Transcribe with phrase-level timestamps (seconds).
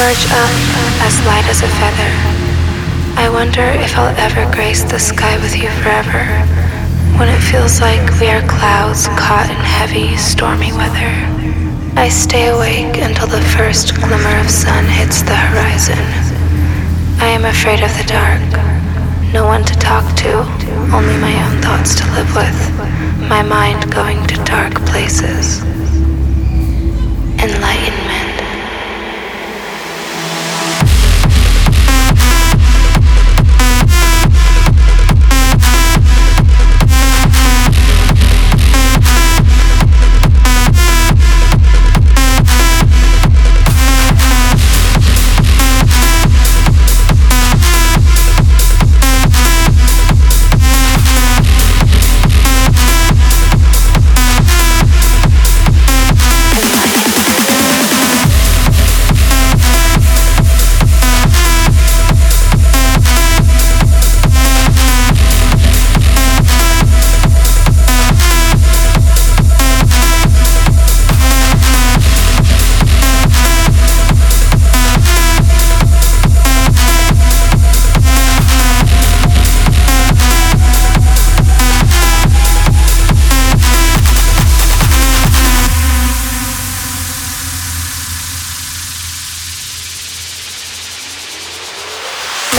[0.00, 0.56] Merge up,
[1.04, 2.12] as light as a feather.
[3.20, 6.24] I wonder if I'll ever grace the sky with you forever.
[7.20, 11.12] When it feels like we are clouds caught in heavy, stormy weather.
[12.00, 16.00] I stay awake until the first glimmer of sun hits the horizon.
[17.20, 18.40] I am afraid of the dark.
[19.34, 20.32] No one to talk to,
[20.96, 22.58] only my own thoughts to live with.
[23.28, 25.60] My mind going to dark places.
[27.36, 28.09] Enlightenment.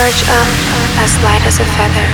[0.00, 0.48] Merge up,
[1.04, 2.08] as light as a feather.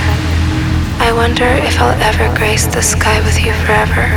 [0.98, 4.10] I wonder if I'll ever grace the sky with you forever.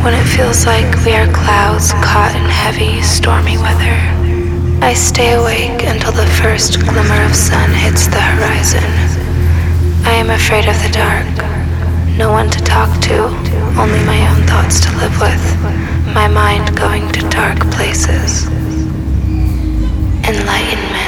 [0.00, 3.92] When it feels like we are clouds caught in heavy, stormy weather.
[4.80, 8.88] I stay awake until the first glimmer of sun hits the horizon.
[10.08, 11.28] I am afraid of the dark.
[12.16, 13.28] No one to talk to,
[13.76, 15.44] only my own thoughts to live with.
[16.14, 18.48] My mind going to dark places.
[20.24, 21.07] Enlightenment.